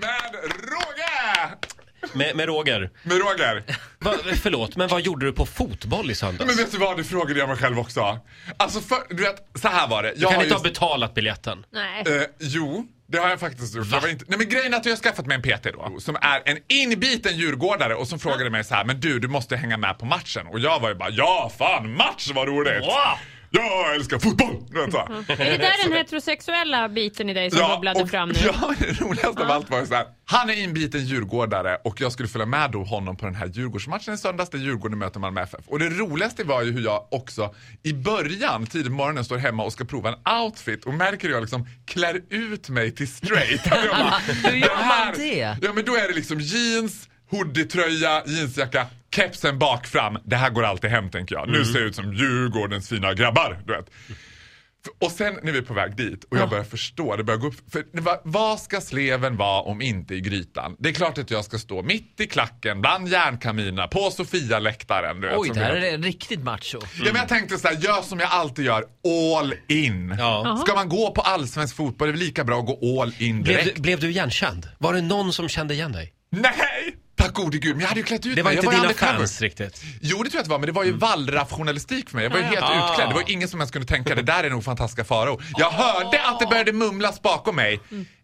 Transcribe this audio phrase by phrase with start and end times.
[0.00, 1.56] Med Roger!
[2.12, 2.90] Med, med Roger.
[3.02, 3.62] Med Roger.
[3.98, 6.46] Va, förlåt, men vad gjorde du på fotboll i söndags?
[6.46, 8.18] Men vet du vad, det frågade jag mig själv också.
[8.56, 10.08] Alltså för, du vet, så här var det.
[10.08, 11.64] Jag du kan har inte just- ha betalat biljetten.
[11.72, 12.02] Nej.
[12.06, 13.86] Eh, jo, det har jag faktiskt gjort.
[13.92, 14.24] Jag var inte...
[14.28, 15.96] Nej men grejen är att jag har skaffat mig en PT då.
[16.00, 19.56] Som är en inbiten djurgårdare och som frågade mig så här: men du, du måste
[19.56, 20.46] hänga med på matchen.
[20.46, 22.82] Och jag var ju bara, ja fan match vad roligt!
[22.82, 23.18] Wow!
[23.56, 24.56] Jag älskar fotboll!
[24.90, 24.98] Så.
[25.32, 28.34] Är det där den heterosexuella biten i dig som bubblade och, fram nu?
[28.44, 30.06] Ja, det roligaste av allt var ju så här.
[30.24, 34.14] Han är inbiten djurgårdare och jag skulle följa med då honom på den här Djurgårdsmatchen
[34.14, 35.60] i söndags där Djurgården möter Malmö FF.
[35.66, 39.64] Och det roligaste var ju hur jag också i början, tidigt på morgonen, står hemma
[39.64, 43.60] och ska prova en outfit och märker hur jag liksom klär ut mig till straight.
[43.84, 44.18] Jag bara,
[44.50, 45.56] Hur gör man det?
[45.62, 50.18] Ja men då är det liksom jeans, hoodie-tröja, jeansjacka, kepsen bak fram.
[50.24, 51.48] Det här går alltid hem tänker jag.
[51.48, 53.58] Nu ser jag ut som Djurgårdens fina grabbar.
[53.66, 53.90] Du vet.
[55.00, 57.46] Och sen när vi är på väg dit och jag börjar förstå, det börjar gå
[57.46, 57.72] upp.
[57.72, 57.84] För
[58.24, 60.76] vad, ska sleven vara om inte i grytan?
[60.78, 65.20] Det är klart att jag ska stå mitt i klacken bland järnkaminerna på Sofia-läktaren.
[65.20, 66.78] Du vet, Oj, det här är riktigt macho.
[66.98, 68.84] Ja, men jag tänkte så här, gör som jag alltid gör,
[69.36, 70.16] all in.
[70.18, 70.62] Ja.
[70.66, 73.56] Ska man gå på allsvensk fotboll är det lika bra att gå all in Blev
[73.56, 73.76] direkt.
[73.76, 74.68] du, blev du igenkänd?
[74.78, 76.12] Var det någon som kände igen dig?
[76.30, 77.03] Nej!
[77.24, 78.56] Tack gode gud, men jag hade ju klätt ut Det var mig.
[78.56, 79.18] inte jag var ju dina undercover.
[79.18, 79.82] fans riktigt.
[80.00, 82.24] Jo det tror jag att det var, men det var ju wallraff-journalistik för mig.
[82.24, 82.90] Jag var ju helt Ah.
[82.90, 83.08] utklädd.
[83.08, 85.40] Det var ingen som ens kunde tänka det där är nog fantastiska Farao.
[85.56, 87.80] Jag hörde att det började mumlas bakom mig.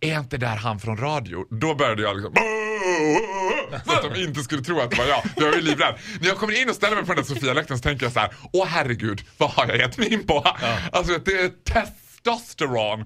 [0.00, 1.44] Är inte där han från radio?
[1.60, 2.34] Då började jag liksom
[3.86, 5.22] så att de inte skulle tro att det var jag.
[5.36, 5.94] Jag var ju livrädd.
[6.20, 8.20] När jag kommer in och ställer mig på den där Sofia-läktaren så tänker jag så
[8.20, 10.44] här: åh herregud, vad har jag gett mig in på?
[10.92, 13.04] Alltså det är testosteron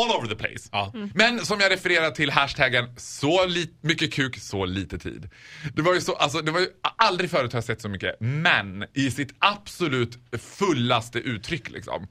[0.00, 0.68] all over the place.
[0.72, 0.92] Ja.
[1.14, 5.30] Men som jag refererar till hashtaggen så li- mycket kuk, så lite tid.
[5.74, 6.66] Det var ju så, alltså det var ju
[6.96, 12.06] aldrig förut har jag sett så mycket män i sitt absolut fullaste uttryck liksom.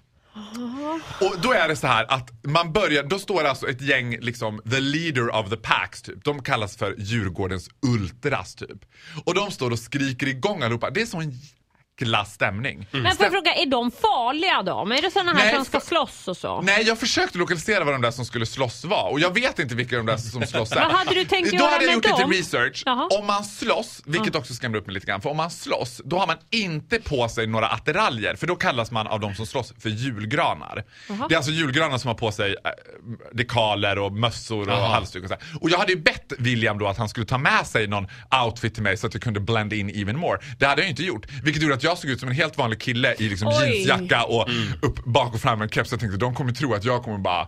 [1.21, 4.17] Och då är det så här att man börjar, då står det alltså ett gäng
[4.19, 6.23] liksom the leader of the packs typ.
[6.23, 8.85] De kallas för Djurgårdens ultras typ.
[9.25, 10.89] Och de står och skriker igång allihopa.
[10.89, 11.33] Det är så en
[12.01, 12.87] jäkla stämning.
[12.91, 14.93] Men får jag fråga, är de farliga då?
[14.93, 16.61] Är det sådana här Nej, som ska slåss och så?
[16.61, 19.75] Nej, jag försökte lokalisera vad de där som skulle slåss var och jag vet inte
[19.75, 20.75] vilka de där som slåss är.
[20.75, 22.31] Vad hade du tänkt Då göra hade jag med gjort dem?
[22.31, 22.83] lite research.
[22.85, 23.07] Jaha.
[23.19, 26.19] Om man slåss, vilket också skrämde upp mig lite grann, för om man slåss då
[26.19, 29.73] har man inte på sig några attiraljer för då kallas man av de som slåss
[29.79, 30.83] för julgranar.
[31.29, 32.71] Det är alltså julgranar som har på sig äh,
[33.33, 34.87] dekaler och mössor och Jaha.
[34.93, 35.43] halsduk och så här.
[35.61, 38.07] Och jag hade ju bett William då att han skulle ta med sig någon
[38.45, 40.39] outfit till mig så att jag kunde blend in even more.
[40.59, 42.79] Det hade jag inte gjort, vilket gjorde att jag såg ut som en helt vanlig
[42.79, 43.85] kille i liksom Oj.
[43.87, 44.47] jeansjacka och
[44.81, 45.91] upp bak och fram med en keps.
[45.91, 47.47] Jag tänkte de kommer tro att jag kommer bara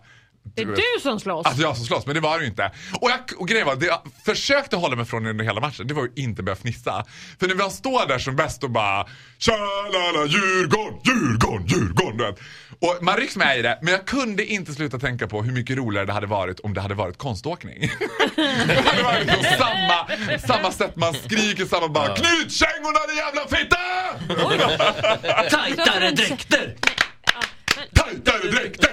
[0.55, 1.45] Det är vet, du som slåss?
[1.45, 2.71] Alltså jag som slåss, men det var det ju inte.
[3.01, 5.93] Och, jag, och grejen var, det jag försökte hålla mig från under hela matchen, det
[5.93, 7.05] var ju inte börja fnissa.
[7.39, 9.07] För när vi står där som bäst och bara
[9.37, 12.17] Tjalala Djurgården, Djurgården, Djurgården.
[12.17, 12.39] du vet.
[12.81, 15.77] Och man rycks med i det, men jag kunde inte sluta tänka på hur mycket
[15.77, 17.79] roligare det hade varit om det hade varit konståkning.
[18.35, 19.27] det hade varit
[20.07, 23.77] samma, samma sätt man skriker, samma bara Knut kängorna din jävla fitta!
[25.49, 26.75] Tajtare dräkter!
[27.95, 28.91] Tajtare dräkter!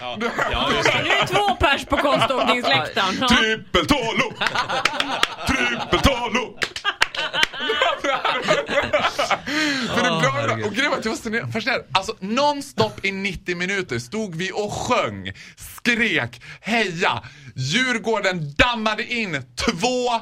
[0.00, 0.16] Ja.
[0.18, 3.16] Nu är det två pers på konståkningsläktaren.
[3.20, 3.28] Ja.
[3.36, 4.32] Trippeltålo!
[5.46, 6.58] Trippeltålo!
[9.94, 11.84] För det är bra, och grejen var jag var så fascinerad.
[11.92, 17.22] Alltså nonstop i 90 minuter stod vi och sjöng, skrek, heja.
[17.54, 20.20] Djurgården dammade in två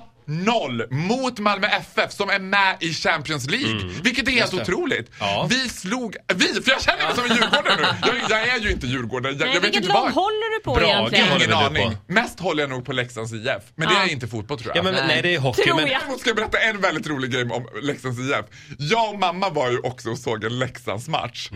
[0.90, 3.90] mot Malmö FF som är med i Champions League.
[4.02, 4.62] Vilket är helt det.
[4.62, 5.10] otroligt.
[5.20, 5.46] Ja.
[5.50, 8.08] Vi slog, vi, för jag känner mig som en djurgårdare nu.
[8.28, 9.32] Jag, jag är ju inte djurgårdare.
[9.32, 10.12] Jag, Nej, jag vet vilket inte lag vad.
[10.12, 11.28] håller du på Brage egentligen?
[11.28, 11.90] håller Ingen aning.
[12.06, 12.12] på?
[12.12, 13.46] Mest håller jag nog på Leksands IF.
[13.74, 14.02] Men det Ja.
[14.02, 14.94] är inte fotboll tror Ja, jag.
[14.94, 15.62] men, nej, det är hockey.
[15.62, 16.00] Tror Men, jag.
[16.00, 18.44] Däremot ska jag berätta en väldigt rolig grej om Leksands IF.
[18.78, 21.50] Jag och mamma var ju också och såg en Leksandsmatch.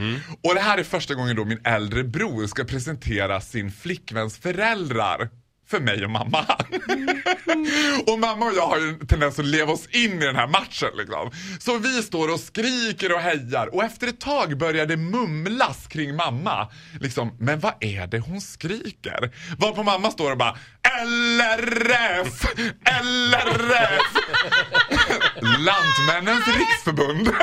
[0.49, 5.29] Och det här är första gången då min äldre bror ska presentera sin flickväns föräldrar
[5.67, 6.47] för mig och mamma.
[8.07, 10.47] och mamma och jag har ju en tendens att leva oss in i den här
[10.47, 10.89] matchen.
[10.97, 11.31] Liksom.
[11.59, 16.17] Så vi står och skriker och hejar och efter ett tag börjar det mumlas kring
[16.17, 16.69] mamma.
[17.01, 19.33] Liksom, men vad är det hon skriker?
[19.59, 20.57] Varpå mamma står och bara
[21.05, 22.45] LRF!
[23.03, 24.01] LRF!
[25.59, 27.29] Lantmännens riksförbund.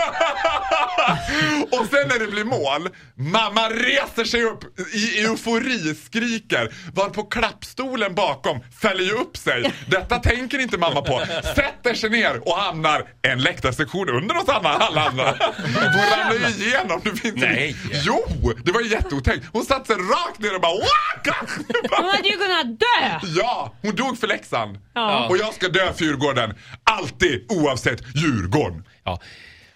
[1.72, 8.16] och sen när det blir mål, mamma reser sig upp i eufori, skriker, varpå klappstolen
[8.16, 9.74] bakom fäller ju upp sig.
[9.88, 11.22] Detta tänker inte mamma på.
[11.56, 15.36] Sätter sig ner och hamnar en läktarsektion under oss alla, alla andra.
[15.58, 17.02] Hon ramlar ju igenom.
[17.04, 17.76] Det finns Nej.
[17.92, 19.46] Jo, det var jätteotänkt.
[19.54, 21.36] Hon satte sig rakt ner och bara Waka!
[21.90, 23.20] Hon hade ju kunnat dö!
[23.36, 24.78] Ja, hon dog för Leksand.
[24.94, 25.28] Ja.
[25.30, 26.54] Och jag ska dö för Djurgården.
[26.84, 28.84] Alltid, oavsett Djurgården.
[29.04, 29.20] Ja.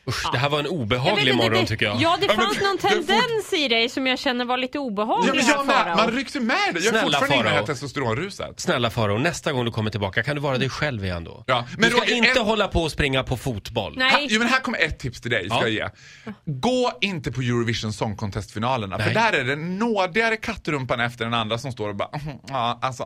[0.08, 1.96] Usch, det här var en obehaglig inte, morgon det- tycker jag.
[2.02, 4.46] Ja, det Ja, men fanns det- någon det fort- tendens i dig som jag känner
[4.46, 5.76] var lite obehaglig Ja, men här, jag med.
[5.76, 5.96] Farao.
[5.98, 6.80] Man rycks ju med det.
[6.80, 7.66] Jag är Snälla fortfarande inne i det här Farao.
[7.68, 8.60] testosteronruset.
[8.60, 11.44] Snälla Faro, nästa gång du kommer tillbaka kan du vara dig själv igen då.
[11.48, 13.98] Ja, du men ska Roger, inte en- hålla på och springa på fotboll.
[14.02, 14.28] Här, Nej.
[14.30, 15.46] jo, men här kommer ett tips till dig.
[15.50, 15.62] Ska Ja.
[15.68, 15.90] jag ge.
[16.46, 18.98] Gå inte på Eurovision Song Contest-finalerna.
[18.98, 19.14] För Nej.
[19.14, 23.06] där är det nådigare kattrumpan efter den andra som står och bara "Mhm, ja, alltså,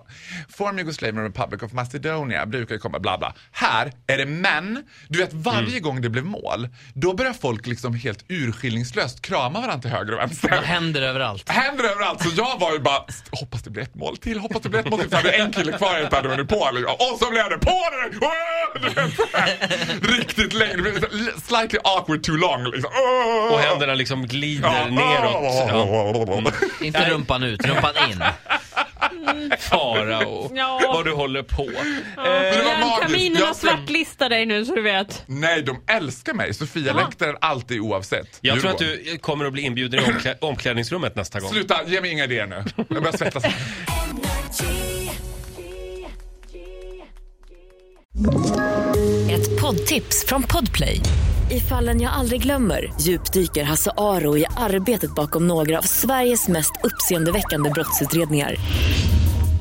[0.50, 3.34] Form Yugoslavian Republic of Macedonia brukar ju komma bla bla.
[3.52, 4.84] Här är det män.
[5.08, 5.82] Du vet varje Mm.
[5.82, 10.20] gång det blev mål, då börjar folk liksom helt urskillningslöst krama varandra till höger och
[10.20, 10.50] vänster.
[10.50, 11.50] Det händer överallt.
[11.50, 12.22] Händer överallt.
[12.24, 14.90] Så jag var ju bara, hoppas det blir ett mål till, hoppas det blir ett
[14.90, 15.08] mål till.
[15.12, 16.70] Jag hade en kille kvar jag inte hade hunnit på.
[16.74, 16.94] Liksom.
[16.94, 18.20] Och så blev det på det!
[20.18, 20.76] Riktigt länge.
[21.48, 22.64] Slightly awkward too long.
[22.72, 22.92] Liksom.
[23.52, 24.86] Och händerna liksom glider Ja.
[24.86, 25.70] neråt.
[25.70, 26.52] Ja.
[26.86, 28.24] Inte rumpan ut, rumpan in.
[29.60, 30.80] Farao, Ja.
[30.94, 31.64] vad du håller på.
[31.64, 33.00] det var magiskt.
[33.02, 35.24] Järnkaminerna Jag ska- svartlistar dig nu så du vet.
[35.28, 36.54] Nej, de älskar mig.
[36.54, 38.38] Sofia läktaren alltid oavsett.
[38.42, 39.04] Jag tror att Djurgården.
[39.14, 41.50] du kommer att bli inbjuden i omklä- omklädningsrummet nästa gång.
[41.50, 42.64] Sluta, ge mig inga idéer nu.
[42.76, 43.44] Jag börjar svettas.
[49.32, 51.02] Ett poddtips från Podplay.
[51.52, 56.72] I fallen jag aldrig glömmer djupdyker Hasse Aro i arbetet bakom några av Sveriges mest
[56.84, 58.56] uppseendeväckande brottsutredningar.